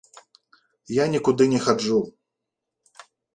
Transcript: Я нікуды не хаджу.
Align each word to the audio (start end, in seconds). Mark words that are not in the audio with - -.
Я 0.95 1.05
нікуды 1.15 1.43
не 1.53 1.59
хаджу. 1.67 1.99